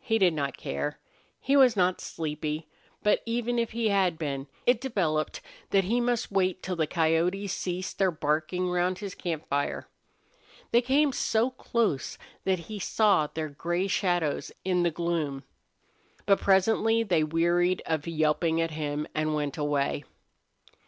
[0.00, 0.98] He did not care.
[1.38, 2.66] He was not sleepy,
[3.04, 7.52] but even if he had been it developed that he must wait till the coyotes
[7.52, 9.86] ceased their barking round his camp fire.
[10.72, 15.44] They came so close that he saw their gray shadows in the gloom.
[16.26, 20.02] But presently they wearied of yelping at him and went away.